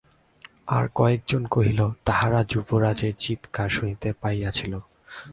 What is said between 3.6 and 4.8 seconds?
শুনিতে পাইয়াছিল।